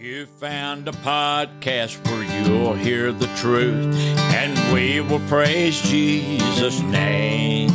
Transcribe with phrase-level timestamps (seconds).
[0.00, 3.96] You found a podcast where you'll hear the truth,
[4.32, 7.68] and we will praise Jesus' name.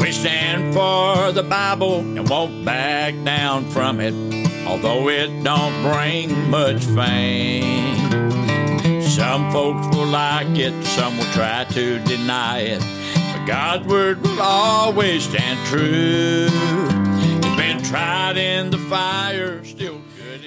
[0.00, 4.14] We stand for the Bible and won't back down from it,
[4.66, 8.10] although it don't bring much fame.
[9.02, 12.80] Some folks will like it, some will try to deny it,
[13.14, 16.48] but God's word will always stand true.
[16.50, 19.91] It's been tried in the fire, still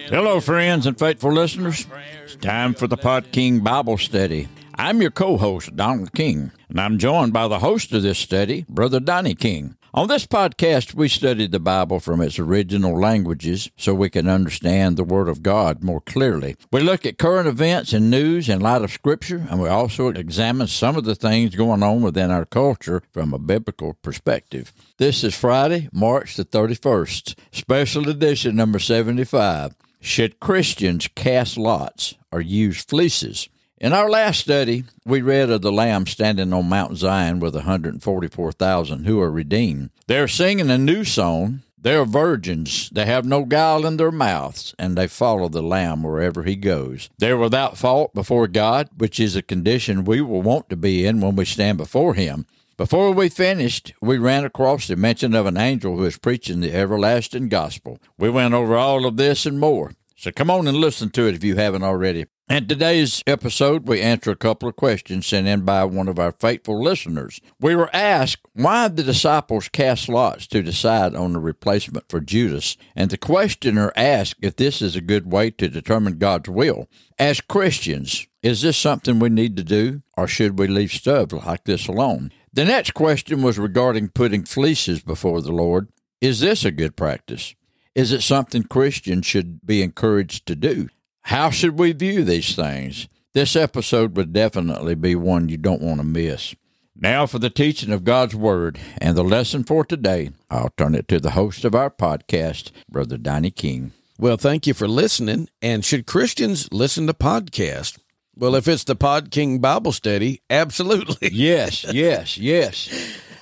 [0.10, 1.88] Hello, friends and faithful listeners.
[2.24, 4.48] It's time for the Pod King Bible Study.
[4.76, 8.66] I'm your co host, Donald King, and I'm joined by the host of this study,
[8.70, 9.78] Brother Donnie King.
[9.96, 14.96] On this podcast, we studied the Bible from its original languages so we can understand
[14.96, 16.56] the Word of God more clearly.
[16.72, 20.68] We look at current events and news in light of Scripture, and we also examine
[20.68, 24.72] some of the things going on within our culture from a biblical perspective.
[24.98, 29.74] This is Friday, March the 31st, special edition number 75.
[30.06, 33.50] Should Christians cast lots or use fleeces?
[33.80, 39.06] In our last study, we read of the Lamb standing on Mount Zion with 144,000
[39.06, 39.90] who are redeemed.
[40.06, 41.64] They're singing a new song.
[41.76, 42.92] They're virgins.
[42.92, 47.10] They have no guile in their mouths, and they follow the Lamb wherever he goes.
[47.18, 51.20] They're without fault before God, which is a condition we will want to be in
[51.20, 52.46] when we stand before him.
[52.78, 56.74] Before we finished, we ran across the mention of an angel who is preaching the
[56.74, 58.00] everlasting gospel.
[58.18, 59.94] We went over all of this and more.
[60.18, 62.26] So come on and listen to it if you haven't already.
[62.50, 66.34] In today's episode, we answer a couple of questions sent in by one of our
[66.34, 67.40] faithful listeners.
[67.62, 72.76] We were asked why the disciples cast lots to decide on the replacement for Judas,
[72.94, 76.90] and the questioner asked if this is a good way to determine God's will.
[77.18, 81.64] As Christians, is this something we need to do, or should we leave stuff like
[81.64, 82.32] this alone?
[82.56, 85.90] The next question was regarding putting fleeces before the Lord.
[86.22, 87.54] Is this a good practice?
[87.94, 90.88] Is it something Christians should be encouraged to do?
[91.24, 93.10] How should we view these things?
[93.34, 96.56] This episode would definitely be one you don't want to miss.
[96.96, 101.10] Now for the teaching of God's Word and the lesson for today, I'll turn it
[101.10, 103.92] to the host of our podcast, Brother Donnie King.
[104.18, 105.50] Well, thank you for listening.
[105.62, 108.00] And should Christians listen to podcasts?
[108.38, 111.30] Well, if it's the Pod King Bible Study, absolutely.
[111.34, 112.90] Yes, yes, yes.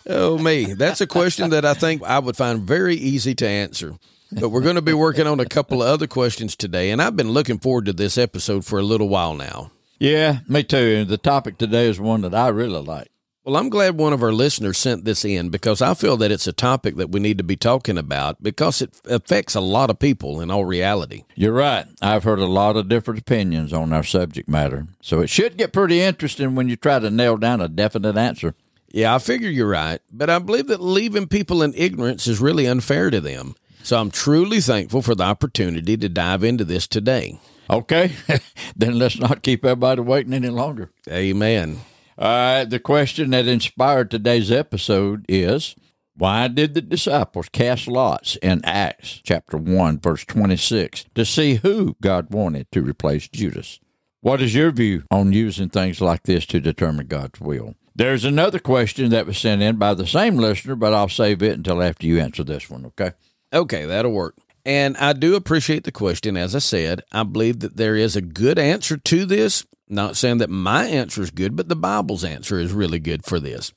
[0.08, 0.74] oh, me.
[0.74, 3.98] That's a question that I think I would find very easy to answer
[4.40, 7.16] but we're going to be working on a couple of other questions today, and I've
[7.16, 9.72] been looking forward to this episode for a little while now.
[10.00, 11.06] Yeah, me too.
[11.06, 13.10] The topic today is one that I really like.
[13.46, 16.48] Well, I'm glad one of our listeners sent this in because I feel that it's
[16.48, 20.00] a topic that we need to be talking about because it affects a lot of
[20.00, 21.26] people in all reality.
[21.36, 21.86] You're right.
[22.02, 24.88] I've heard a lot of different opinions on our subject matter.
[25.02, 28.56] So it should get pretty interesting when you try to nail down a definite answer.
[28.88, 30.00] Yeah, I figure you're right.
[30.10, 33.56] But I believe that leaving people in ignorance is really unfair to them.
[33.84, 37.42] So I'm truly thankful for the opportunity to dive into this today.
[37.70, 38.14] Okay,
[38.76, 40.92] then let's not keep everybody waiting any longer.
[41.10, 41.82] Amen.
[42.20, 45.76] Right, the question that inspired today's episode is
[46.16, 51.96] why did the disciples cast lots in Acts chapter 1, verse 26 to see who
[52.02, 53.80] God wanted to replace Judas?
[54.22, 57.76] What is your view on using things like this to determine God's will?
[57.96, 61.58] There's another question that was sent in by the same listener, but I'll save it
[61.58, 63.12] until after you answer this one, okay?
[63.52, 64.38] Okay, that'll work.
[64.66, 66.38] And I do appreciate the question.
[66.38, 69.66] As I said, I believe that there is a good answer to this.
[69.94, 73.40] Not saying that my answer is good, but the Bible's answer is really good for
[73.40, 73.72] this.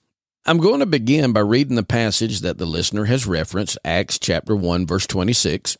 [0.46, 4.56] I'm going to begin by reading the passage that the listener has referenced, Acts chapter
[4.56, 5.76] 1, verse 26.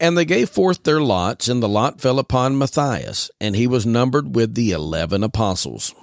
[0.00, 3.86] And they gave forth their lots, and the lot fell upon Matthias, and he was
[3.86, 5.94] numbered with the eleven apostles.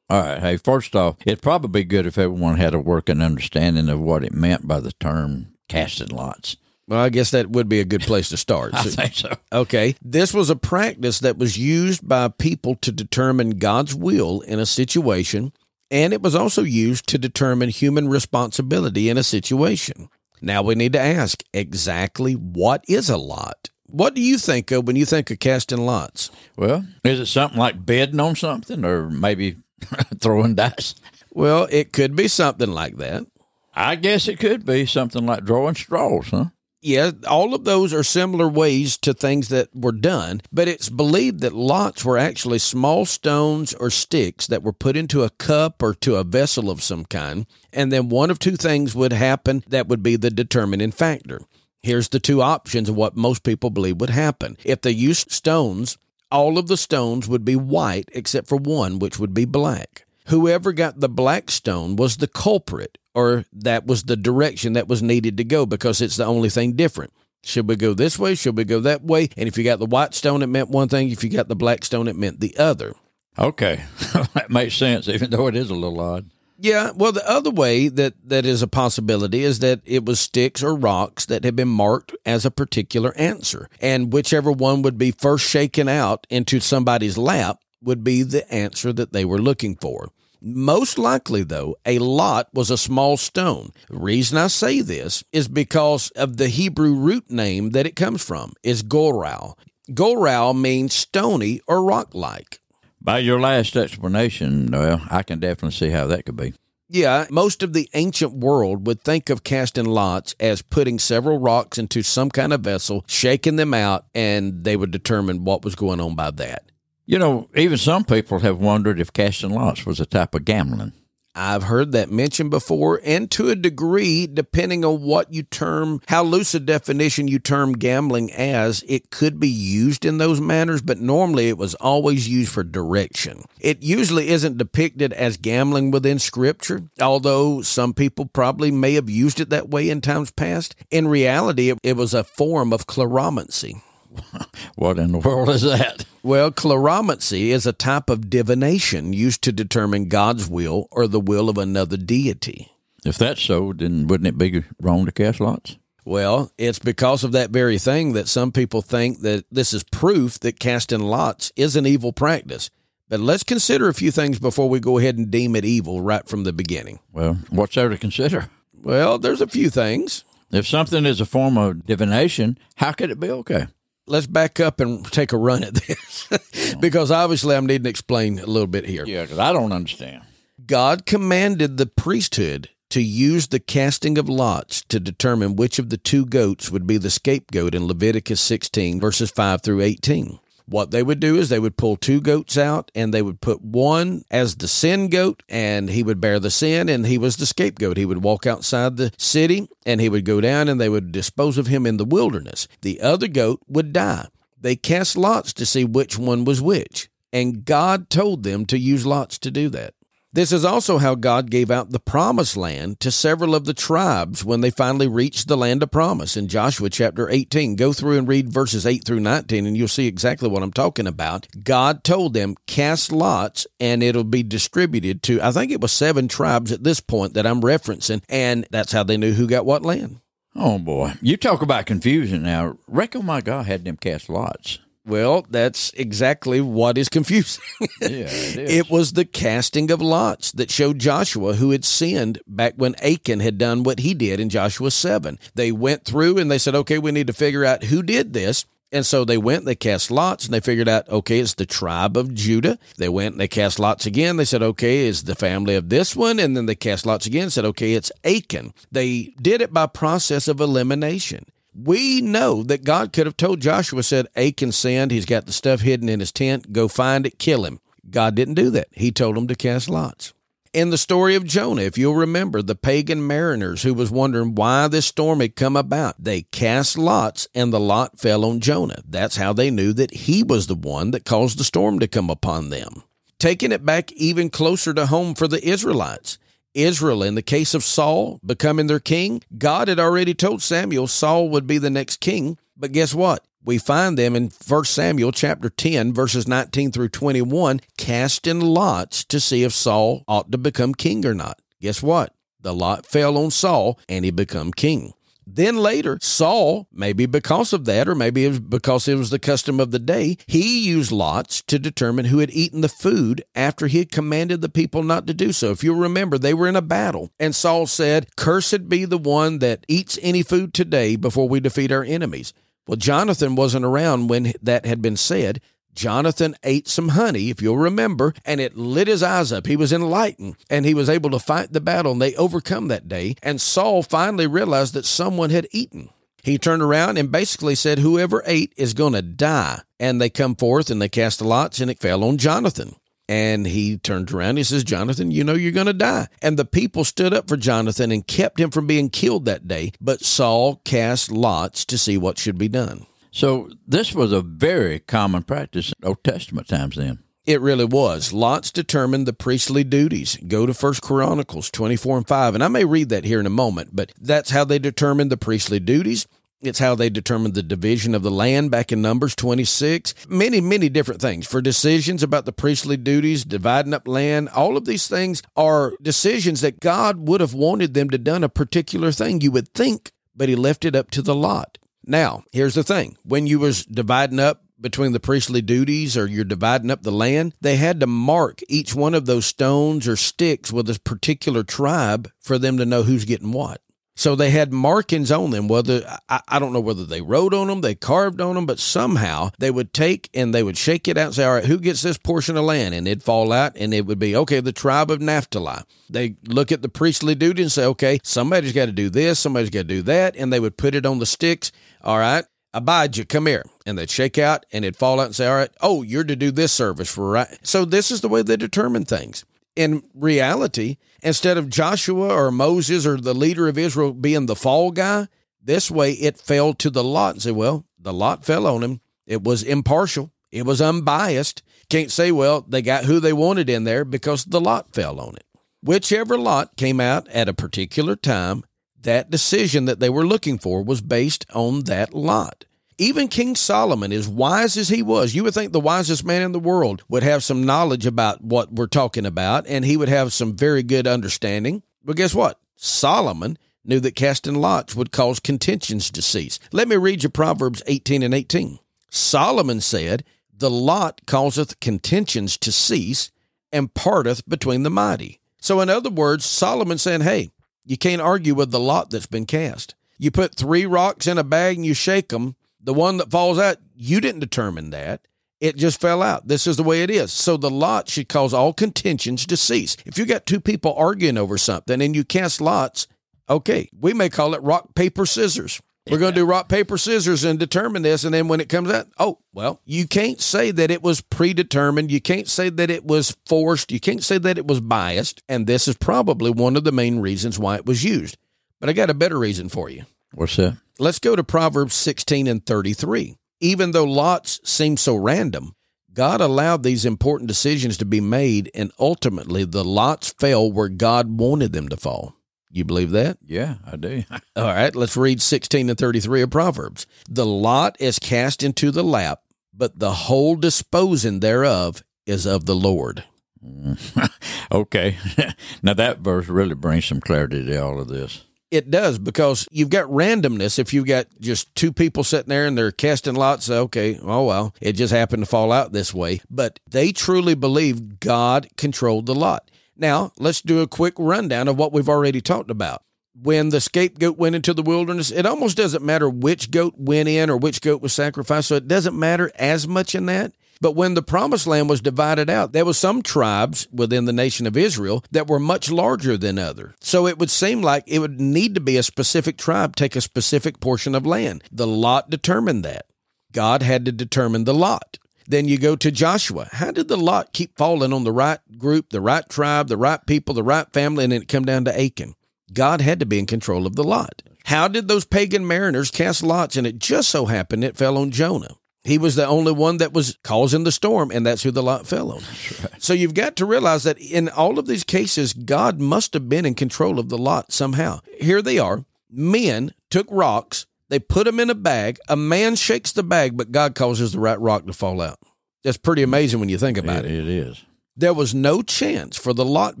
[0.08, 0.40] All right.
[0.40, 4.24] Hey, first off, it'd probably be good if everyone had a working understanding of what
[4.24, 6.56] it meant by the term casting lots.
[6.86, 8.74] Well, I guess that would be a good place to start.
[8.74, 9.34] I think so.
[9.52, 9.96] Okay.
[10.02, 14.66] This was a practice that was used by people to determine God's will in a
[14.66, 15.52] situation,
[15.90, 20.08] and it was also used to determine human responsibility in a situation.
[20.42, 23.70] Now we need to ask exactly what is a lot?
[23.86, 26.30] What do you think of when you think of casting lots?
[26.56, 29.56] Well, is it something like betting on something or maybe
[30.18, 30.96] throwing dice?
[31.32, 33.26] Well, it could be something like that.
[33.74, 36.46] I guess it could be something like drawing straws, huh?
[36.84, 41.40] Yeah, all of those are similar ways to things that were done, but it's believed
[41.40, 45.94] that lots were actually small stones or sticks that were put into a cup or
[45.94, 49.88] to a vessel of some kind, and then one of two things would happen that
[49.88, 51.40] would be the determining factor.
[51.82, 54.58] Here's the two options of what most people believe would happen.
[54.62, 55.96] If they used stones,
[56.30, 60.04] all of the stones would be white except for one, which would be black.
[60.26, 65.02] Whoever got the black stone was the culprit or that was the direction that was
[65.02, 67.12] needed to go because it's the only thing different.
[67.42, 68.34] Should we go this way?
[68.34, 69.28] Should we go that way?
[69.36, 71.10] And if you got the white stone, it meant one thing.
[71.10, 72.94] If you got the black stone, it meant the other.
[73.38, 73.82] Okay,
[74.34, 76.30] that makes sense, even though it is a little odd.
[76.56, 80.62] Yeah, well, the other way that that is a possibility is that it was sticks
[80.62, 85.10] or rocks that had been marked as a particular answer, and whichever one would be
[85.10, 90.10] first shaken out into somebody's lap would be the answer that they were looking for.
[90.46, 93.70] Most likely, though, a lot was a small stone.
[93.88, 98.22] The reason I say this is because of the Hebrew root name that it comes
[98.22, 99.58] from is goral.
[99.94, 102.60] goral means stony or rock like.
[103.00, 106.52] By your last explanation, well, I can definitely see how that could be.
[106.90, 111.78] Yeah, most of the ancient world would think of casting lots as putting several rocks
[111.78, 116.00] into some kind of vessel, shaking them out, and they would determine what was going
[116.00, 116.64] on by that.
[117.06, 120.92] You know, even some people have wondered if casting lots was a type of gambling.
[121.36, 126.22] I've heard that mentioned before, and to a degree, depending on what you term, how
[126.22, 131.00] loose a definition you term gambling as, it could be used in those manners, but
[131.00, 133.42] normally it was always used for direction.
[133.58, 139.40] It usually isn't depicted as gambling within Scripture, although some people probably may have used
[139.40, 140.76] it that way in times past.
[140.92, 143.82] In reality, it, it was a form of cleromancy.
[144.76, 146.04] what in the world is that?
[146.24, 151.50] Well, cleromancy is a type of divination used to determine God's will or the will
[151.50, 152.72] of another deity.
[153.04, 155.76] If that's so, then wouldn't it be wrong to cast lots?
[156.06, 160.40] Well, it's because of that very thing that some people think that this is proof
[160.40, 162.70] that casting lots is an evil practice.
[163.10, 166.26] But let's consider a few things before we go ahead and deem it evil right
[166.26, 167.00] from the beginning.
[167.12, 168.48] Well, what's there to consider?
[168.72, 170.24] Well, there's a few things.
[170.50, 173.66] If something is a form of divination, how could it be okay?
[174.06, 176.28] Let's back up and take a run at this
[176.80, 179.04] because obviously I'm needing to explain a little bit here.
[179.06, 180.22] Yeah, because I don't understand.
[180.66, 185.96] God commanded the priesthood to use the casting of lots to determine which of the
[185.96, 190.38] two goats would be the scapegoat in Leviticus 16, verses 5 through 18.
[190.66, 193.60] What they would do is they would pull two goats out and they would put
[193.60, 197.46] one as the sin goat and he would bear the sin and he was the
[197.46, 197.96] scapegoat.
[197.96, 201.58] He would walk outside the city and he would go down and they would dispose
[201.58, 202.66] of him in the wilderness.
[202.80, 204.28] The other goat would die.
[204.58, 207.10] They cast lots to see which one was which.
[207.32, 209.92] And God told them to use lots to do that.
[210.34, 214.44] This is also how God gave out the promised land to several of the tribes
[214.44, 217.76] when they finally reached the land of promise in Joshua chapter 18.
[217.76, 221.06] Go through and read verses 8 through 19 and you'll see exactly what I'm talking
[221.06, 221.46] about.
[221.62, 226.26] God told them, cast lots and it'll be distributed to, I think it was seven
[226.26, 229.82] tribes at this point that I'm referencing, and that's how they knew who got what
[229.82, 230.18] land.
[230.56, 231.12] Oh boy.
[231.22, 232.76] You talk about confusion now.
[232.88, 234.80] Reckon my God had them cast lots.
[235.06, 237.62] Well, that's exactly what is confusing.
[238.00, 242.74] yeah, it, it was the casting of lots that showed Joshua who had sinned back
[242.76, 245.38] when Achan had done what he did in Joshua 7.
[245.54, 248.64] They went through and they said, okay, we need to figure out who did this.
[248.92, 252.16] And so they went, they cast lots, and they figured out, okay, it's the tribe
[252.16, 252.78] of Judah.
[252.96, 254.36] They went and they cast lots again.
[254.36, 256.38] They said, okay, it's the family of this one.
[256.38, 258.72] And then they cast lots again, said, okay, it's Achan.
[258.92, 261.46] They did it by process of elimination.
[261.74, 265.10] We know that God could have told Joshua, said, Achan sinned.
[265.10, 266.72] He's got the stuff hidden in his tent.
[266.72, 267.80] Go find it, kill him.
[268.08, 268.88] God didn't do that.
[268.92, 270.32] He told him to cast lots.
[270.72, 274.88] In the story of Jonah, if you'll remember, the pagan mariners who was wondering why
[274.88, 279.00] this storm had come about, they cast lots and the lot fell on Jonah.
[279.08, 282.28] That's how they knew that he was the one that caused the storm to come
[282.28, 283.04] upon them.
[283.38, 286.38] Taking it back even closer to home for the Israelites,
[286.74, 291.48] Israel, in the case of Saul becoming their king, God had already told Samuel Saul
[291.48, 292.58] would be the next king.
[292.76, 293.44] But guess what?
[293.64, 299.40] We find them in 1 Samuel chapter 10, verses 19 through 21, casting lots to
[299.40, 301.60] see if Saul ought to become king or not.
[301.80, 302.34] Guess what?
[302.60, 305.14] The lot fell on Saul and he become king.
[305.46, 309.38] Then later, Saul, maybe because of that, or maybe it was because it was the
[309.38, 313.86] custom of the day, he used lots to determine who had eaten the food after
[313.86, 315.70] he had commanded the people not to do so.
[315.70, 319.58] If you'll remember, they were in a battle, and Saul said, Cursed be the one
[319.58, 322.52] that eats any food today before we defeat our enemies.
[322.86, 325.60] Well, Jonathan wasn't around when that had been said,
[325.94, 329.66] Jonathan ate some honey, if you'll remember, and it lit his eyes up.
[329.66, 333.08] He was enlightened and he was able to fight the battle, and they overcome that
[333.08, 333.36] day.
[333.42, 336.10] And Saul finally realized that someone had eaten.
[336.42, 339.80] He turned around and basically said, Whoever ate is going to die.
[339.98, 342.96] And they come forth and they cast the lots, and it fell on Jonathan.
[343.26, 346.28] And he turned around and he says, Jonathan, you know you're going to die.
[346.42, 349.92] And the people stood up for Jonathan and kept him from being killed that day.
[349.98, 353.06] But Saul cast lots to see what should be done.
[353.34, 357.18] So this was a very common practice in Old Testament times then.
[357.44, 358.32] It really was.
[358.32, 360.38] Lots determined the priestly duties.
[360.46, 362.54] Go to First Chronicles 24 and 5.
[362.54, 365.36] And I may read that here in a moment, but that's how they determined the
[365.36, 366.28] priestly duties.
[366.62, 370.14] It's how they determined the division of the land back in Numbers 26.
[370.28, 374.48] Many, many different things for decisions about the priestly duties, dividing up land.
[374.50, 378.48] All of these things are decisions that God would have wanted them to done a
[378.48, 381.78] particular thing, you would think, but he left it up to the lot.
[382.06, 383.16] Now, here's the thing.
[383.24, 387.54] When you was dividing up between the priestly duties or you're dividing up the land,
[387.60, 392.30] they had to mark each one of those stones or sticks with a particular tribe
[392.40, 393.80] for them to know who's getting what.
[394.16, 395.66] So they had markings on them.
[395.66, 398.78] Whether I, I, don't know whether they wrote on them, they carved on them, but
[398.78, 401.78] somehow they would take and they would shake it out and say, "All right, who
[401.78, 404.60] gets this portion of land?" And it'd fall out, and it would be okay.
[404.60, 405.82] The tribe of Naphtali.
[406.08, 409.70] They look at the priestly duty and say, "Okay, somebody's got to do this, somebody's
[409.70, 411.72] got to do that," and they would put it on the sticks.
[412.02, 412.44] All right,
[412.74, 413.64] Abijah, come here.
[413.86, 416.36] And they'd shake out and it'd fall out and say, All right, oh, you're to
[416.36, 417.48] do this service for right.
[417.62, 419.44] So this is the way they determine things.
[419.76, 424.90] In reality, instead of Joshua or Moses or the leader of Israel being the fall
[424.90, 425.28] guy,
[425.60, 429.00] this way it fell to the lot say, Well, the lot fell on him.
[429.26, 430.30] It was impartial.
[430.52, 431.62] It was unbiased.
[431.90, 435.34] Can't say, well, they got who they wanted in there because the lot fell on
[435.34, 435.44] it.
[435.82, 438.62] Whichever lot came out at a particular time
[439.00, 442.64] that decision that they were looking for was based on that lot.
[442.96, 446.52] Even King Solomon, as wise as he was, you would think the wisest man in
[446.52, 450.32] the world would have some knowledge about what we're talking about, and he would have
[450.32, 451.82] some very good understanding.
[452.04, 452.60] But guess what?
[452.76, 456.58] Solomon knew that casting lots would cause contentions to cease.
[456.72, 458.78] Let me read you Proverbs 18 and 18.
[459.10, 460.24] Solomon said,
[460.56, 463.30] The lot causeth contentions to cease
[463.72, 465.40] and parteth between the mighty.
[465.60, 467.50] So, in other words, Solomon saying, Hey,
[467.84, 469.94] you can't argue with the lot that's been cast.
[470.18, 472.56] You put three rocks in a bag and you shake them.
[472.84, 475.26] The one that falls out, you didn't determine that.
[475.60, 476.46] It just fell out.
[476.46, 477.32] This is the way it is.
[477.32, 479.96] So the lot should cause all contentions to cease.
[480.04, 483.06] If you got two people arguing over something and you cast lots,
[483.48, 485.80] okay, we may call it rock, paper, scissors.
[486.10, 488.24] We're going to do rock, paper, scissors and determine this.
[488.24, 492.10] And then when it comes out, oh, well, you can't say that it was predetermined.
[492.10, 493.90] You can't say that it was forced.
[493.90, 495.42] You can't say that it was biased.
[495.48, 498.36] And this is probably one of the main reasons why it was used.
[498.80, 500.04] But I got a better reason for you.
[500.34, 500.76] What's that?
[501.00, 503.34] Let's go to Proverbs 16 and 33.
[503.60, 505.74] Even though lots seem so random,
[506.12, 511.36] God allowed these important decisions to be made, and ultimately the lots fell where God
[511.40, 512.36] wanted them to fall.
[512.70, 513.38] You believe that?
[513.44, 514.22] Yeah, I do.
[514.56, 517.08] All right, let's read 16 and 33 of Proverbs.
[517.28, 519.40] The lot is cast into the lap,
[519.72, 523.24] but the whole disposing thereof is of the Lord.
[524.70, 525.16] okay.
[525.82, 528.44] now that verse really brings some clarity to all of this.
[528.74, 530.80] It does because you've got randomness.
[530.80, 534.74] If you've got just two people sitting there and they're casting lots, okay, oh well,
[534.80, 536.40] it just happened to fall out this way.
[536.50, 539.70] But they truly believe God controlled the lot.
[539.96, 543.04] Now, let's do a quick rundown of what we've already talked about.
[543.40, 547.50] When the scapegoat went into the wilderness, it almost doesn't matter which goat went in
[547.50, 548.66] or which goat was sacrificed.
[548.66, 550.52] So it doesn't matter as much in that.
[550.84, 554.66] But when the promised land was divided out, there was some tribes within the nation
[554.66, 556.94] of Israel that were much larger than other.
[557.00, 560.20] So it would seem like it would need to be a specific tribe take a
[560.20, 561.64] specific portion of land.
[561.72, 563.06] The lot determined that.
[563.50, 565.18] God had to determine the lot.
[565.46, 566.68] Then you go to Joshua.
[566.70, 570.20] How did the lot keep falling on the right group, the right tribe, the right
[570.26, 572.34] people, the right family, and then it come down to Achan?
[572.74, 574.42] God had to be in control of the lot.
[574.64, 578.30] How did those pagan mariners cast lots and it just so happened it fell on
[578.30, 578.74] Jonah?
[579.04, 582.06] He was the only one that was causing the storm, and that's who the lot
[582.06, 582.38] fell on.
[582.82, 583.02] Right.
[583.02, 586.64] So you've got to realize that in all of these cases, God must have been
[586.64, 588.20] in control of the lot somehow.
[588.40, 589.04] Here they are.
[589.30, 592.18] Men took rocks they put them in a bag.
[592.28, 595.38] A man shakes the bag, but God causes the right rock to fall out.
[595.82, 597.30] That's pretty amazing when you think about it.
[597.30, 597.84] It, it is.
[598.16, 600.00] There was no chance for the lot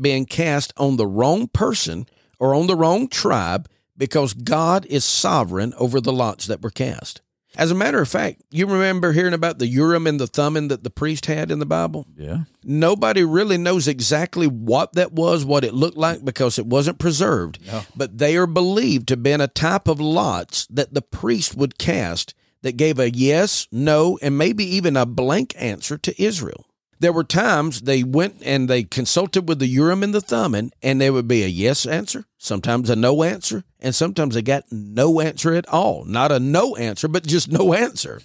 [0.00, 2.06] being cast on the wrong person
[2.38, 7.20] or on the wrong tribe because God is sovereign over the lots that were cast.
[7.56, 10.82] As a matter of fact, you remember hearing about the Urim and the Thummim that
[10.82, 12.06] the priest had in the Bible?
[12.16, 12.40] Yeah.
[12.64, 17.64] Nobody really knows exactly what that was, what it looked like, because it wasn't preserved.
[17.66, 17.82] No.
[17.94, 21.78] But they are believed to have been a type of lots that the priest would
[21.78, 26.66] cast that gave a yes, no, and maybe even a blank answer to Israel.
[27.00, 31.00] There were times they went and they consulted with the Urim and the Thummim, and
[31.00, 35.20] there would be a yes answer, sometimes a no answer, and sometimes they got no
[35.20, 36.04] answer at all.
[36.04, 38.20] Not a no answer, but just no answer.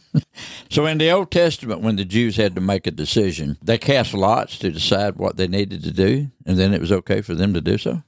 [0.70, 4.14] so in the Old Testament, when the Jews had to make a decision, they cast
[4.14, 7.54] lots to decide what they needed to do, and then it was okay for them
[7.54, 8.02] to do so?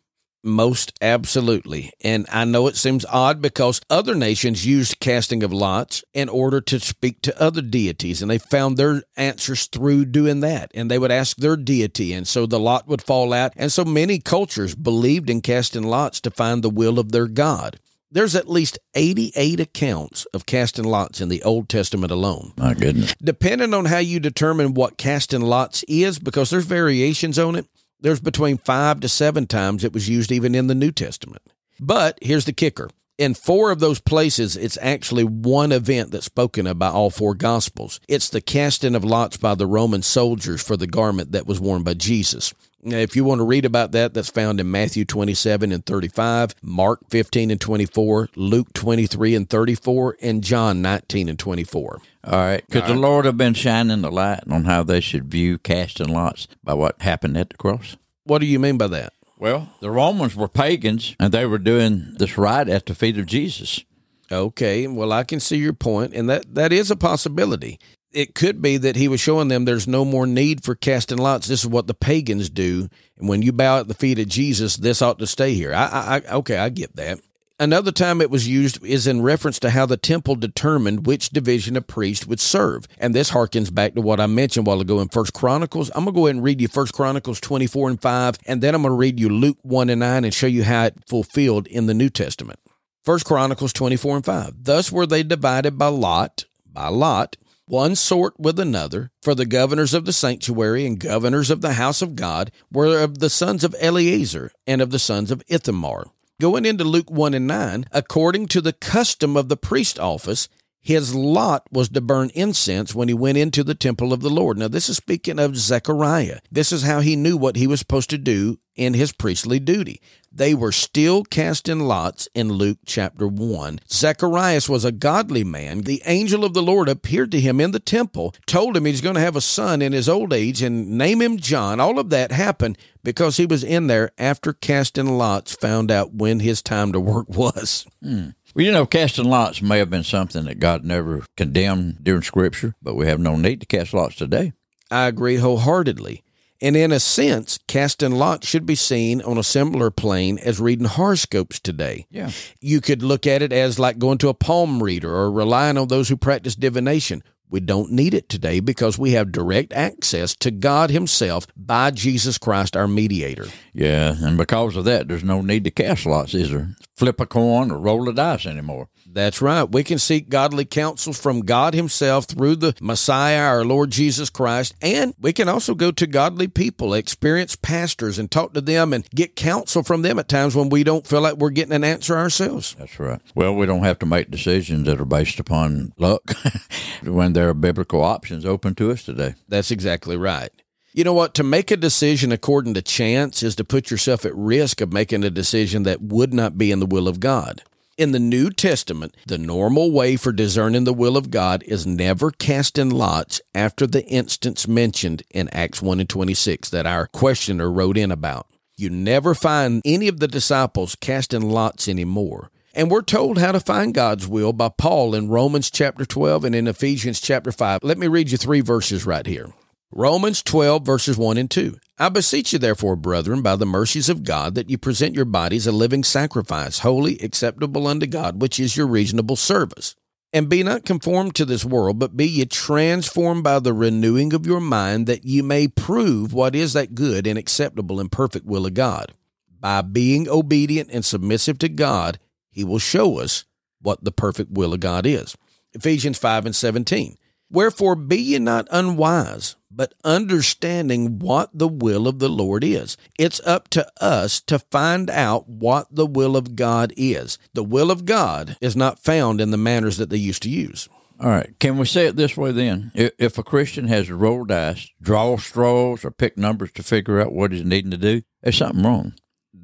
[0.46, 1.92] Most absolutely.
[2.02, 6.60] And I know it seems odd because other nations used casting of lots in order
[6.60, 10.70] to speak to other deities, and they found their answers through doing that.
[10.72, 13.52] And they would ask their deity, and so the lot would fall out.
[13.56, 17.80] And so many cultures believed in casting lots to find the will of their God.
[18.08, 22.52] There's at least 88 accounts of casting lots in the Old Testament alone.
[22.56, 23.16] My goodness.
[23.20, 27.66] Depending on how you determine what casting lots is, because there's variations on it,
[28.00, 31.42] there's between five to seven times it was used even in the New Testament.
[31.80, 32.88] But here's the kicker
[33.18, 37.34] in four of those places, it's actually one event that's spoken of by all four
[37.34, 38.00] Gospels.
[38.08, 41.82] It's the casting of lots by the Roman soldiers for the garment that was worn
[41.82, 42.52] by Jesus.
[42.86, 46.54] Now, if you want to read about that, that's found in Matthew 27 and 35,
[46.62, 52.00] Mark 15 and 24, Luke 23 and 34, and John 19 and 24.
[52.22, 52.62] All right.
[52.70, 53.02] Could all the right.
[53.02, 57.02] Lord have been shining the light on how they should view casting lots by what
[57.02, 57.96] happened at the cross?
[58.22, 59.12] What do you mean by that?
[59.36, 63.26] Well, the Romans were pagans and they were doing this rite at the feet of
[63.26, 63.84] Jesus.
[64.30, 67.78] Okay, well, I can see your point, and that, that is a possibility.
[68.16, 71.48] It could be that he was showing them there's no more need for casting lots.
[71.48, 74.78] This is what the pagans do, and when you bow at the feet of Jesus,
[74.78, 75.74] this ought to stay here.
[75.74, 77.20] I, I, okay, I get that.
[77.60, 81.76] Another time it was used is in reference to how the temple determined which division
[81.76, 82.88] a priest would serve.
[82.96, 85.90] And this harkens back to what I mentioned a while ago in First Chronicles.
[85.94, 88.74] I'm going to go ahead and read you First Chronicles 24 and 5, and then
[88.74, 91.66] I'm going to read you Luke 1 and 9 and show you how it fulfilled
[91.66, 92.58] in the New Testament.
[93.04, 94.64] First Chronicles 24 and 5.
[94.64, 99.92] Thus were they divided by lot, by lot, one sort with another, for the governors
[99.92, 103.74] of the sanctuary and governors of the house of God were of the sons of
[103.80, 106.06] Eleazar and of the sons of Ithamar.
[106.40, 110.48] Going into Luke 1 and 9, according to the custom of the priest office,
[110.80, 114.56] his lot was to burn incense when he went into the temple of the Lord.
[114.58, 116.38] Now, this is speaking of Zechariah.
[116.52, 120.00] This is how he knew what he was supposed to do in his priestly duty.
[120.36, 123.80] They were still casting lots in Luke chapter 1.
[123.90, 125.82] Zacharias was a godly man.
[125.82, 129.14] The angel of the Lord appeared to him in the temple, told him he's going
[129.14, 131.80] to have a son in his old age, and name him John.
[131.80, 136.40] All of that happened because he was in there after casting lots, found out when
[136.40, 137.86] his time to work was.
[138.02, 138.30] Hmm.
[138.54, 142.74] Well, you know, casting lots may have been something that God never condemned during Scripture,
[142.82, 144.52] but we have no need to cast lots today.
[144.90, 146.22] I agree wholeheartedly.
[146.60, 150.86] And in a sense, casting lots should be seen on a similar plane as reading
[150.86, 152.06] horoscopes today.
[152.10, 152.30] Yeah.
[152.60, 155.88] You could look at it as like going to a palm reader or relying on
[155.88, 157.22] those who practice divination.
[157.48, 162.38] We don't need it today because we have direct access to God Himself by Jesus
[162.38, 163.46] Christ, our mediator.
[163.72, 166.70] Yeah, and because of that, there's no need to cast lots, is there?
[166.96, 168.88] Flip a coin or roll a dice anymore.
[169.16, 169.62] That's right.
[169.62, 174.74] We can seek godly counsels from God Himself through the Messiah, our Lord Jesus Christ.
[174.82, 179.08] And we can also go to godly people, experienced pastors, and talk to them and
[179.08, 182.14] get counsel from them at times when we don't feel like we're getting an answer
[182.14, 182.76] ourselves.
[182.78, 183.18] That's right.
[183.34, 186.34] Well, we don't have to make decisions that are based upon luck
[187.02, 189.34] when there are biblical options open to us today.
[189.48, 190.50] That's exactly right.
[190.92, 191.32] You know what?
[191.36, 195.24] To make a decision according to chance is to put yourself at risk of making
[195.24, 197.62] a decision that would not be in the will of God.
[197.96, 202.30] In the New Testament, the normal way for discerning the will of God is never
[202.30, 207.96] casting lots after the instance mentioned in Acts 1 and 26 that our questioner wrote
[207.96, 208.48] in about.
[208.76, 212.50] You never find any of the disciples casting lots anymore.
[212.74, 216.54] And we're told how to find God's will by Paul in Romans chapter 12 and
[216.54, 217.82] in Ephesians chapter 5.
[217.82, 219.54] Let me read you three verses right here.
[219.92, 221.78] Romans 12, verses 1 and 2.
[221.96, 225.64] I beseech you, therefore, brethren, by the mercies of God, that you present your bodies
[225.64, 229.94] a living sacrifice, holy, acceptable unto God, which is your reasonable service.
[230.32, 234.44] And be not conformed to this world, but be ye transformed by the renewing of
[234.44, 238.66] your mind, that ye may prove what is that good and acceptable and perfect will
[238.66, 239.12] of God.
[239.60, 242.18] By being obedient and submissive to God,
[242.50, 243.44] he will show us
[243.80, 245.36] what the perfect will of God is.
[245.74, 247.16] Ephesians 5 and 17.
[247.50, 252.96] Wherefore be ye not unwise, but understanding what the will of the Lord is.
[253.18, 257.38] It's up to us to find out what the will of God is.
[257.54, 260.88] The will of God is not found in the manners that they used to use.
[261.20, 261.54] All right.
[261.60, 262.90] Can we say it this way then?
[262.94, 267.32] If a Christian has to roll dice, draw straws, or pick numbers to figure out
[267.32, 269.14] what he's needing to do, there's something wrong.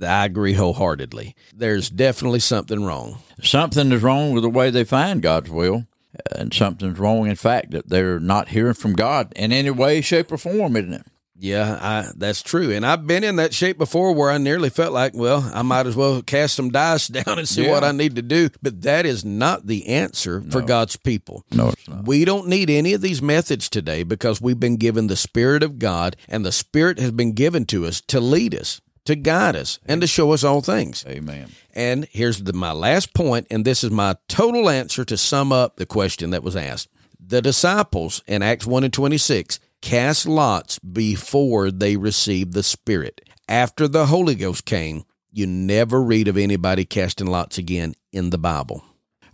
[0.01, 1.37] I agree wholeheartedly.
[1.55, 3.19] There's definitely something wrong.
[3.43, 5.87] Something is wrong with the way they find God's will
[6.31, 7.29] and something's wrong.
[7.29, 10.93] In fact, that they're not hearing from God in any way, shape, or form, isn't
[10.93, 11.07] it?
[11.43, 12.71] Yeah, I, that's true.
[12.71, 15.89] And I've been in that shape before where I nearly felt like, well, I might
[15.89, 17.73] as well cast some dice down and see yeah.
[17.73, 18.49] what I need to do.
[18.63, 20.51] But that is not the answer no.
[20.51, 21.45] for God's people.
[21.51, 22.07] No, it's not.
[22.07, 25.81] We don't need any of these methods today because we've been given the Spirit of
[25.81, 29.79] God, and the Spirit has been given to us to lead us to guide us
[29.87, 31.05] and to show us all things.
[31.09, 31.51] Amen.
[31.75, 35.77] And here's the, my last point, and this is my total answer to sum up
[35.77, 36.89] the question that was asked.
[37.19, 43.21] The disciples in Acts 1 and 26 cast lots before they received the Spirit.
[43.49, 48.39] After the Holy Ghost came, you never read of anybody casting lots again in the
[48.39, 48.85] Bible.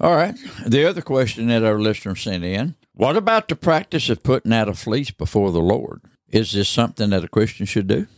[0.00, 0.36] All right.
[0.64, 4.68] The other question that our listener sent in what about the practice of putting out
[4.68, 6.02] a fleece before the Lord?
[6.28, 8.08] Is this something that a Christian should do?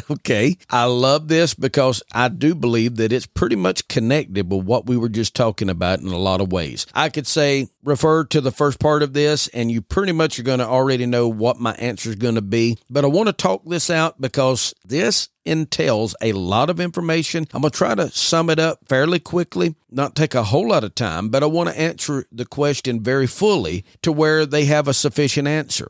[0.10, 0.56] okay.
[0.70, 4.96] I love this because I do believe that it's pretty much connected with what we
[4.96, 6.86] were just talking about in a lot of ways.
[6.94, 10.44] I could say, refer to the first part of this, and you pretty much are
[10.44, 12.78] going to already know what my answer is going to be.
[12.88, 17.48] But I want to talk this out because this entails a lot of information.
[17.52, 20.84] I'm going to try to sum it up fairly quickly, not take a whole lot
[20.84, 24.86] of time, but I want to answer the question very fully to where they have
[24.88, 25.88] a sufficient answer.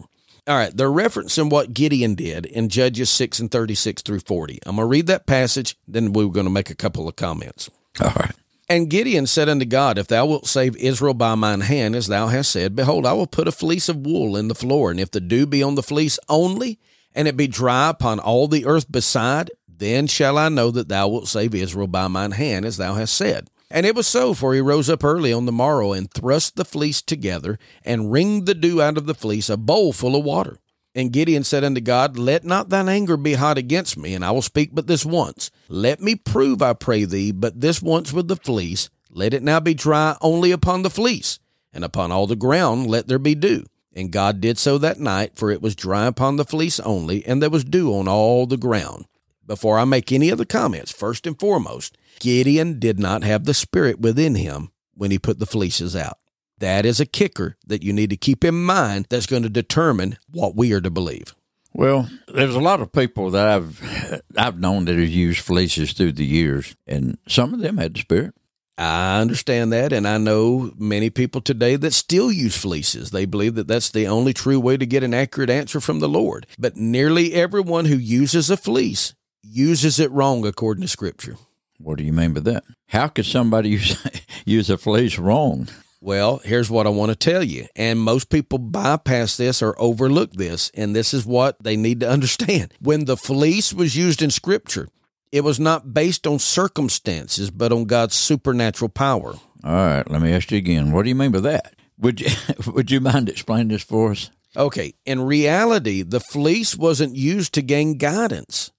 [0.49, 4.59] All right, they're referencing what Gideon did in Judges 6 and 36 through 40.
[4.67, 7.71] I'm going to read that passage, then we're going to make a couple of comments.
[8.01, 8.35] All right.
[8.69, 12.27] And Gideon said unto God, If thou wilt save Israel by mine hand, as thou
[12.27, 15.13] hast said, behold, I will put a fleece of wool in the floor, and if
[15.13, 16.81] the dew be on the fleece only,
[17.15, 21.07] and it be dry upon all the earth beside, then shall I know that thou
[21.07, 23.49] wilt save Israel by mine hand, as thou hast said.
[23.75, 26.65] And it was so, for he rose up early on the morrow and thrust the
[26.65, 30.59] fleece together and wringed the dew out of the fleece, a bowl full of water.
[30.95, 34.31] And Gideon said unto God, Let not thine anger be hot against me, and I
[34.31, 35.51] will speak but this once.
[35.71, 38.91] Let me prove, I pray thee, but this once with the fleece.
[39.09, 41.39] Let it now be dry only upon the fleece,
[41.73, 43.65] and upon all the ground let there be dew.
[43.95, 47.43] And God did so that night, for it was dry upon the fleece only, and
[47.43, 49.07] there was dew on all the ground.
[49.47, 53.99] Before I make any other comments, first and foremost, Gideon did not have the spirit
[53.99, 56.19] within him when he put the fleeces out.
[56.59, 60.19] That is a kicker that you need to keep in mind that's going to determine
[60.31, 61.35] what we are to believe.
[61.75, 66.13] Well, there's a lot of people that I've I've known that have used fleeces through
[66.13, 68.35] the years, and some of them had the spirit.
[68.79, 73.11] I understand that, and I know many people today that still use fleeces.
[73.11, 76.09] They believe that that's the only true way to get an accurate answer from the
[76.09, 76.47] Lord.
[76.57, 81.37] But nearly everyone who uses a fleece uses it wrong according to Scripture.
[81.83, 82.65] What do you mean by that?
[82.89, 83.97] How could somebody use,
[84.45, 85.69] use a fleece wrong?
[86.01, 87.67] Well, here's what I want to tell you.
[87.77, 90.71] And most people bypass this or overlook this.
[90.75, 92.75] And this is what they need to understand.
[92.81, 94.89] When the fleece was used in Scripture,
[95.31, 99.35] it was not based on circumstances, but on God's supernatural power.
[99.65, 100.93] All right, let me ask you again.
[100.93, 101.75] What do you mean by that?
[101.99, 102.31] Would you,
[102.73, 104.31] would you mind explaining this for us?
[104.57, 108.71] Okay, in reality, the fleece wasn't used to gain guidance.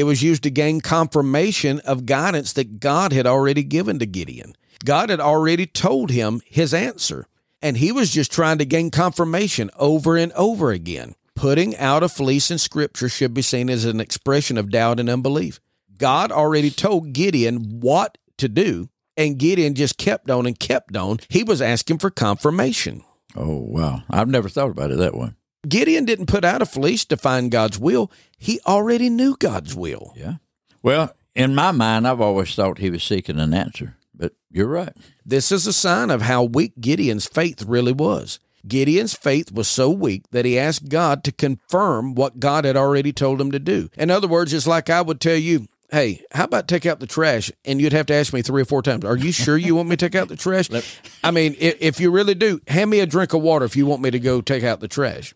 [0.00, 4.56] It was used to gain confirmation of guidance that God had already given to Gideon.
[4.82, 7.26] God had already told him his answer,
[7.60, 11.16] and he was just trying to gain confirmation over and over again.
[11.34, 15.10] Putting out a fleece in Scripture should be seen as an expression of doubt and
[15.10, 15.60] unbelief.
[15.98, 21.18] God already told Gideon what to do, and Gideon just kept on and kept on.
[21.28, 23.04] He was asking for confirmation.
[23.36, 24.04] Oh, wow.
[24.08, 25.34] I've never thought about it that way.
[25.68, 28.10] Gideon didn't put out a fleece to find God's will.
[28.38, 30.12] He already knew God's will.
[30.16, 30.34] Yeah.
[30.82, 34.94] Well, in my mind, I've always thought he was seeking an answer, but you're right.
[35.24, 38.40] This is a sign of how weak Gideon's faith really was.
[38.66, 43.12] Gideon's faith was so weak that he asked God to confirm what God had already
[43.12, 43.88] told him to do.
[43.96, 47.06] In other words, it's like I would tell you, hey, how about take out the
[47.06, 47.50] trash?
[47.64, 49.88] And you'd have to ask me three or four times, are you sure you want
[49.88, 50.68] me to take out the trash?
[51.24, 54.02] I mean, if, you really do, hand me a drink of water if you want
[54.02, 55.34] me to go take out the trash.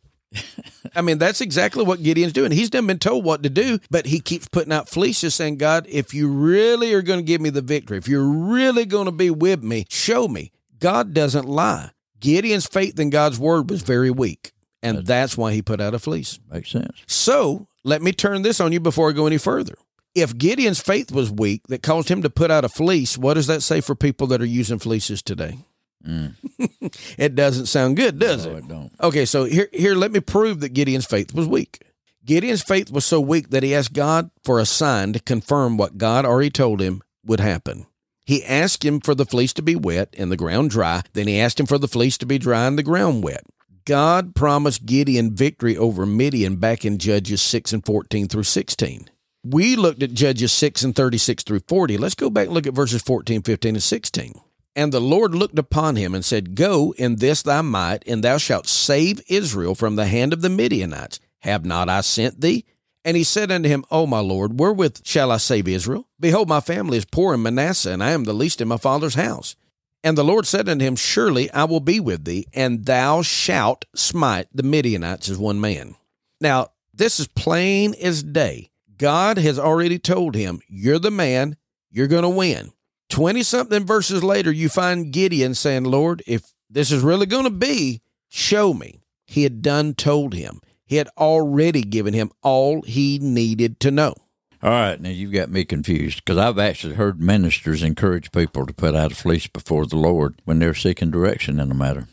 [0.95, 2.53] I mean, that's exactly what Gideon's doing.
[2.53, 5.87] He's never been told what to do, but he keeps putting out fleeces saying, God,
[5.89, 9.13] if you really are going to give me the victory, if you're really going to
[9.13, 10.53] be with me, show me.
[10.79, 11.91] God doesn't lie.
[12.21, 15.95] Gideon's faith in God's word was very weak, and that's, that's why he put out
[15.95, 16.39] a fleece.
[16.51, 17.03] Makes sense.
[17.07, 19.75] So let me turn this on you before I go any further.
[20.15, 23.49] If Gideon's faith was weak that caused him to put out a fleece, what does
[23.49, 25.59] that say for people that are using fleeces today?
[26.07, 26.35] Mm.
[27.19, 28.59] it doesn't sound good, does no, it?
[28.59, 28.93] it don't.
[29.01, 31.83] Okay, so here, here, let me prove that Gideon's faith was weak.
[32.25, 35.99] Gideon's faith was so weak that he asked God for a sign to confirm what
[35.99, 37.87] God already told him would happen.
[38.25, 41.03] He asked him for the fleece to be wet and the ground dry.
[41.13, 43.45] Then he asked him for the fleece to be dry and the ground wet.
[43.85, 49.11] God promised Gideon victory over Midian back in Judges 6 and 14 through 16.
[49.45, 51.99] We looked at Judges 6 and 36 through 40.
[51.99, 54.41] Let's go back and look at verses 14, 15, and 16.
[54.77, 58.39] And the Lord looked upon him and said, Go in this thy might, and thou
[58.39, 61.21] shalt save Israel from the hand of the Midianites.
[61.41, 62.65] Have not I sent thee?
[63.05, 66.09] And he said unto him, O my Lord, wherewith shall I save Israel?
[66.19, 69.15] Behold, my family is poor in Manasseh, and I am the least in my father's
[69.15, 69.57] house.
[70.03, 73.85] And the Lord said unto him, Surely I will be with thee, and thou shalt
[73.95, 75.95] smite the Midianites as one man.
[76.41, 78.71] Now, this is plain as day.
[78.97, 81.57] God has already told him, You're the man,
[81.91, 82.73] you're going to win.
[83.11, 87.51] 20 something verses later, you find Gideon saying, Lord, if this is really going to
[87.51, 89.01] be, show me.
[89.27, 90.61] He had done told him.
[90.85, 94.15] He had already given him all he needed to know.
[94.63, 98.73] All right, now you've got me confused because I've actually heard ministers encourage people to
[98.73, 102.09] put out a fleece before the Lord when they're seeking direction in a matter.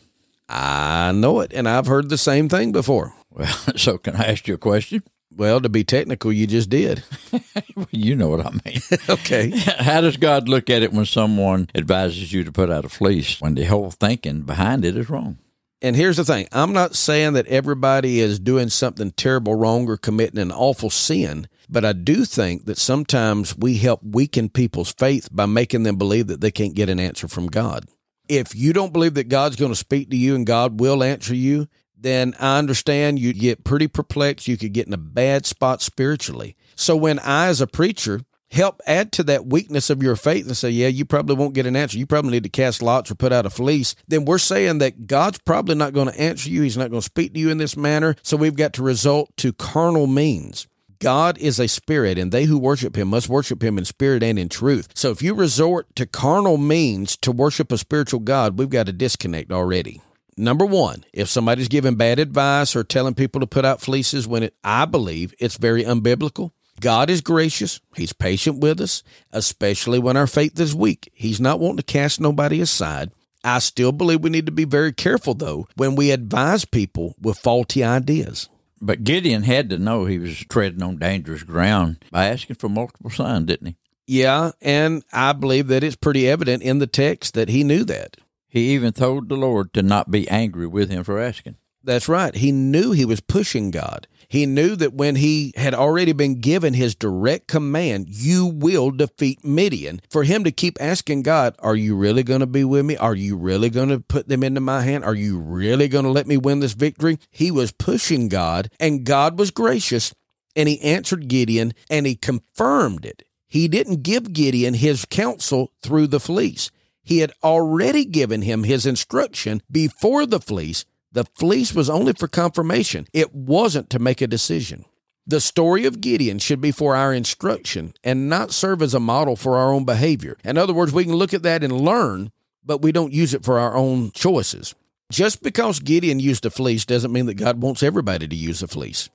[0.48, 3.14] I know it, and I've heard the same thing before.
[3.30, 5.02] Well, so can I ask you a question?
[5.36, 7.04] Well, to be technical, you just did.
[7.90, 8.80] you know what I mean.
[9.08, 9.50] okay.
[9.78, 13.40] How does God look at it when someone advises you to put out a fleece
[13.40, 15.38] when the whole thinking behind it is wrong?
[15.80, 19.96] And here's the thing I'm not saying that everybody is doing something terrible wrong or
[19.96, 25.28] committing an awful sin, but I do think that sometimes we help weaken people's faith
[25.32, 27.86] by making them believe that they can't get an answer from God.
[28.28, 31.34] If you don't believe that God's going to speak to you and God will answer
[31.34, 31.66] you,
[32.02, 34.48] then I understand you get pretty perplexed.
[34.48, 36.56] You could get in a bad spot spiritually.
[36.74, 40.56] So when I, as a preacher, help add to that weakness of your faith and
[40.56, 41.98] say, yeah, you probably won't get an answer.
[41.98, 43.94] You probably need to cast lots or put out a fleece.
[44.06, 46.62] Then we're saying that God's probably not going to answer you.
[46.62, 48.14] He's not going to speak to you in this manner.
[48.22, 50.66] So we've got to resort to carnal means.
[50.98, 54.38] God is a spirit, and they who worship him must worship him in spirit and
[54.38, 54.88] in truth.
[54.94, 58.92] So if you resort to carnal means to worship a spiritual God, we've got a
[58.92, 60.00] disconnect already.
[60.36, 64.42] Number one, if somebody's giving bad advice or telling people to put out fleeces when
[64.42, 66.52] it, I believe it's very unbiblical.
[66.80, 67.80] God is gracious.
[67.94, 71.10] He's patient with us, especially when our faith is weak.
[71.14, 73.12] He's not wanting to cast nobody aside.
[73.44, 77.38] I still believe we need to be very careful, though, when we advise people with
[77.38, 78.48] faulty ideas.
[78.80, 83.10] But Gideon had to know he was treading on dangerous ground by asking for multiple
[83.10, 83.76] signs, didn't he?
[84.06, 88.16] Yeah, and I believe that it's pretty evident in the text that he knew that.
[88.52, 91.56] He even told the Lord to not be angry with him for asking.
[91.82, 92.34] That's right.
[92.34, 94.06] He knew he was pushing God.
[94.28, 99.42] He knew that when he had already been given his direct command, you will defeat
[99.42, 102.94] Midian, for him to keep asking God, Are you really going to be with me?
[102.98, 105.02] Are you really going to put them into my hand?
[105.02, 107.18] Are you really going to let me win this victory?
[107.30, 110.14] He was pushing God, and God was gracious,
[110.54, 113.22] and he answered Gideon, and he confirmed it.
[113.48, 116.70] He didn't give Gideon his counsel through the fleece.
[117.02, 122.26] He had already given him his instruction before the fleece the fleece was only for
[122.26, 124.86] confirmation, it wasn't to make a decision.
[125.26, 129.36] The story of Gideon should be for our instruction and not serve as a model
[129.36, 130.36] for our own behavior.
[130.42, 132.32] In other words, we can look at that and learn,
[132.64, 134.74] but we don't use it for our own choices.
[135.12, 138.66] Just because Gideon used a fleece doesn't mean that God wants everybody to use a
[138.66, 139.10] fleece.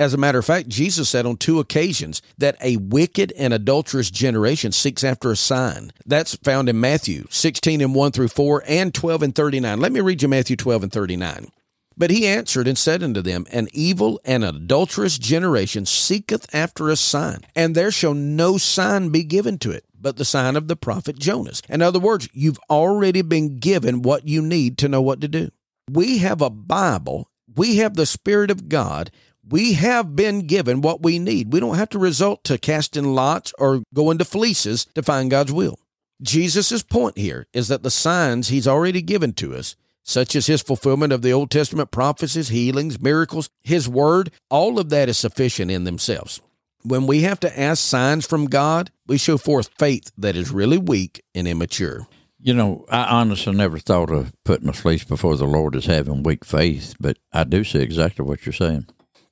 [0.00, 4.10] As a matter of fact, Jesus said on two occasions that a wicked and adulterous
[4.10, 5.92] generation seeks after a sign.
[6.06, 9.78] That's found in Matthew 16 and 1 through 4 and 12 and 39.
[9.78, 11.48] Let me read you Matthew 12 and 39.
[11.98, 16.96] But he answered and said unto them, An evil and adulterous generation seeketh after a
[16.96, 20.76] sign, and there shall no sign be given to it, but the sign of the
[20.76, 21.60] prophet Jonas.
[21.68, 25.50] In other words, you've already been given what you need to know what to do.
[25.90, 29.10] We have a Bible, we have the Spirit of God,
[29.50, 31.52] we have been given what we need.
[31.52, 35.52] We don't have to resort to casting lots or going to fleeces to find God's
[35.52, 35.78] will.
[36.22, 40.62] Jesus' point here is that the signs he's already given to us, such as his
[40.62, 45.70] fulfillment of the Old Testament prophecies, healings, miracles, his word, all of that is sufficient
[45.70, 46.40] in themselves.
[46.82, 50.78] When we have to ask signs from God, we show forth faith that is really
[50.78, 52.06] weak and immature.
[52.42, 56.22] You know, I honestly never thought of putting a fleece before the Lord as having
[56.22, 58.86] weak faith, but I do see exactly what you're saying.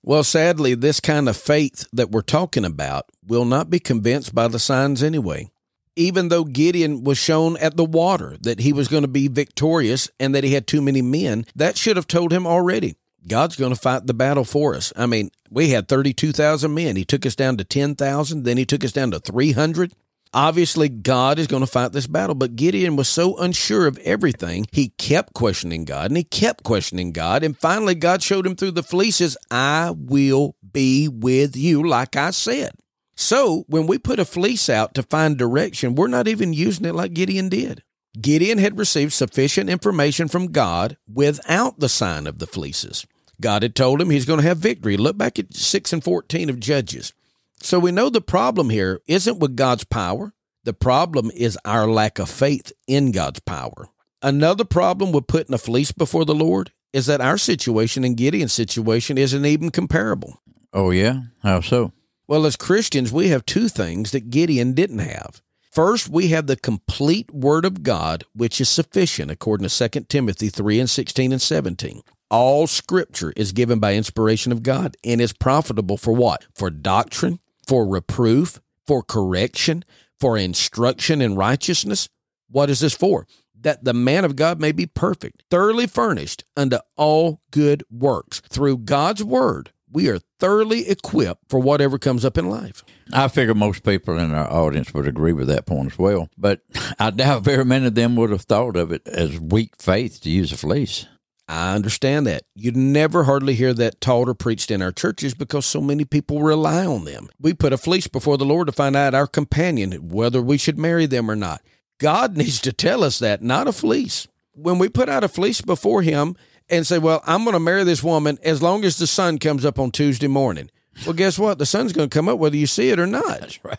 [0.09, 4.49] Well, sadly, this kind of faith that we're talking about will not be convinced by
[4.49, 5.51] the signs anyway.
[5.97, 10.09] Even though Gideon was shown at the water that he was going to be victorious
[10.18, 12.97] and that he had too many men, that should have told him already.
[13.27, 14.94] God's going to fight the battle for us.
[14.97, 16.97] I mean, we had 32,000 men.
[16.97, 19.92] He took us down to 10,000, then he took us down to 300.
[20.35, 24.67] Obviously, God is going to fight this battle, but Gideon was so unsure of everything,
[24.73, 27.43] he kept questioning God and he kept questioning God.
[27.43, 32.31] And finally, God showed him through the fleeces, I will be with you, like I
[32.31, 32.73] said.
[33.17, 36.95] So, when we put a fleece out to find direction, we're not even using it
[36.95, 37.83] like Gideon did.
[38.21, 43.07] Gideon had received sufficient information from God without the sign of the fleeces.
[43.41, 44.97] God had told him he's going to have victory.
[44.97, 47.12] Look back at 6 and 14 of Judges.
[47.61, 50.33] So we know the problem here isn't with God's power.
[50.64, 53.88] The problem is our lack of faith in God's power.
[54.23, 58.53] Another problem with putting a fleece before the Lord is that our situation and Gideon's
[58.53, 60.40] situation isn't even comparable.
[60.73, 61.23] Oh, yeah?
[61.42, 61.92] How so?
[62.27, 65.40] Well, as Christians, we have two things that Gideon didn't have.
[65.71, 70.49] First, we have the complete Word of God, which is sufficient, according to 2 Timothy
[70.49, 72.03] 3 and 16 and 17.
[72.31, 76.47] All Scripture is given by inspiration of God and is profitable for what?
[76.55, 79.85] For doctrine, for reproof, for correction,
[80.18, 82.09] for instruction in righteousness.
[82.50, 83.26] What is this for?
[83.61, 88.40] That the man of God may be perfect, thoroughly furnished unto all good works.
[88.48, 92.85] Through God's word, we are thoroughly equipped for whatever comes up in life.
[93.12, 96.28] I figure most people in our audience would agree with that point as well.
[96.38, 96.61] But
[96.98, 100.31] I doubt very many of them would have thought of it as weak faith to
[100.31, 101.07] use a fleece.
[101.49, 102.43] I understand that.
[102.55, 106.43] You'd never hardly hear that taught or preached in our churches because so many people
[106.43, 107.31] rely on them.
[107.41, 110.79] We put a fleece before the Lord to find out our companion, whether we should
[110.79, 111.63] marry them or not.
[111.99, 114.29] God needs to tell us that, not a fleece.
[114.53, 116.37] When we put out a fleece before Him
[116.69, 119.65] and say, Well, I'm going to marry this woman as long as the sun comes
[119.65, 120.71] up on Tuesday morning.
[121.07, 121.59] Well, guess what?
[121.59, 123.41] The sun's going to come up whether you see it or not.
[123.41, 123.79] That's right.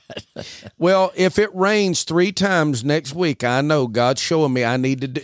[0.78, 5.02] well, if it rains three times next week, I know God's showing me I need
[5.02, 5.22] to do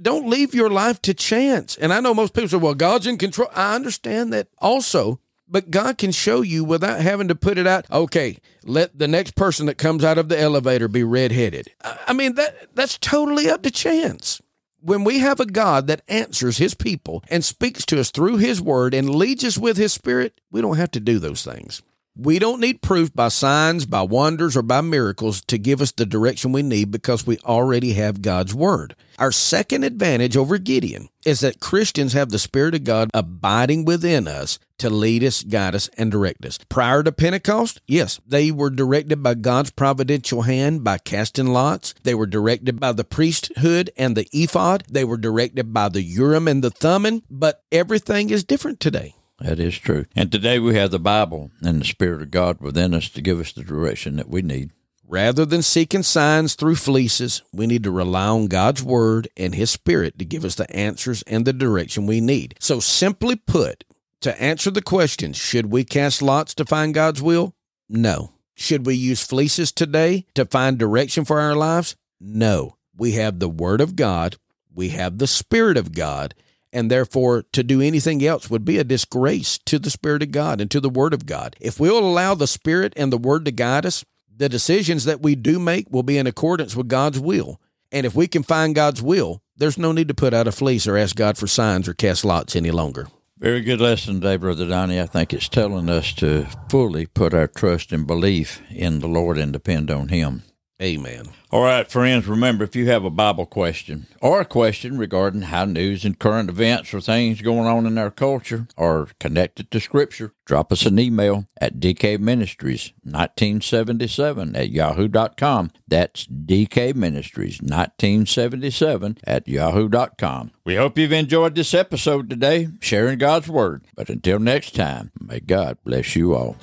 [0.00, 1.76] don't leave your life to chance.
[1.76, 3.48] And I know most people say, well, God's in control.
[3.54, 7.86] I understand that also, but God can show you without having to put it out.
[7.90, 11.68] Okay, let the next person that comes out of the elevator be redheaded.
[11.82, 14.40] I mean, that that's totally up to chance.
[14.80, 18.60] When we have a God that answers his people and speaks to us through his
[18.60, 21.82] word and leads us with his spirit, we don't have to do those things.
[22.18, 26.06] We don't need proof by signs, by wonders, or by miracles to give us the
[26.06, 28.96] direction we need because we already have God's Word.
[29.18, 34.26] Our second advantage over Gideon is that Christians have the Spirit of God abiding within
[34.26, 36.58] us to lead us, guide us, and direct us.
[36.70, 41.92] Prior to Pentecost, yes, they were directed by God's providential hand by casting lots.
[42.02, 44.84] They were directed by the priesthood and the ephod.
[44.88, 49.15] They were directed by the Urim and the Thummim, but everything is different today.
[49.38, 50.06] That is true.
[50.14, 53.38] And today we have the Bible and the Spirit of God within us to give
[53.38, 54.72] us the direction that we need.
[55.08, 59.70] Rather than seeking signs through fleeces, we need to rely on God's Word and His
[59.70, 62.56] Spirit to give us the answers and the direction we need.
[62.58, 63.84] So, simply put,
[64.22, 67.54] to answer the question, should we cast lots to find God's will?
[67.88, 68.32] No.
[68.54, 71.94] Should we use fleeces today to find direction for our lives?
[72.18, 72.76] No.
[72.96, 74.36] We have the Word of God,
[74.74, 76.34] we have the Spirit of God,
[76.76, 80.60] and therefore to do anything else would be a disgrace to the Spirit of God
[80.60, 81.56] and to the Word of God.
[81.58, 84.04] If we'll allow the Spirit and the Word to guide us,
[84.36, 87.58] the decisions that we do make will be in accordance with God's will.
[87.90, 90.86] And if we can find God's will, there's no need to put out a fleece
[90.86, 93.08] or ask God for signs or cast lots any longer.
[93.38, 95.00] Very good lesson today, Brother Donnie.
[95.00, 99.38] I think it's telling us to fully put our trust and belief in the Lord
[99.38, 100.42] and depend on Him.
[100.82, 101.28] Amen.
[101.50, 105.64] All right, friends, remember if you have a Bible question or a question regarding how
[105.64, 110.34] news and current events or things going on in our culture are connected to Scripture,
[110.44, 115.70] drop us an email at dkministries1977 at yahoo.com.
[115.88, 120.50] That's dkministries1977 at yahoo.com.
[120.66, 123.86] We hope you've enjoyed this episode today, sharing God's Word.
[123.94, 126.58] But until next time, may God bless you all.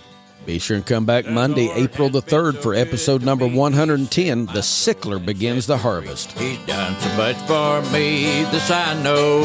[0.46, 5.26] Be sure and come back Monday, April the 3rd for episode number 110 The Sickler
[5.26, 6.38] Begins the Harvest.
[6.38, 9.40] He's done so much for me, this I know.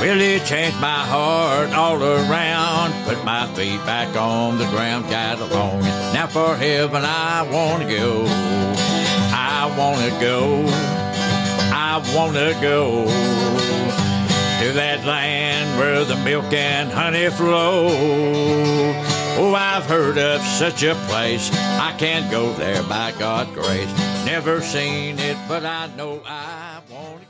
[0.00, 2.92] Really changed my heart all around.
[3.04, 5.80] Put my feet back on the ground, got along.
[6.14, 8.24] Now for heaven I want to go.
[8.28, 10.64] I want to go.
[11.72, 13.99] I want to go
[14.60, 17.88] to that land where the milk and honey flow.
[19.38, 21.50] Oh, I've heard of such a place.
[21.80, 23.90] I can't go there by God's grace.
[24.26, 27.22] Never seen it, but I know I want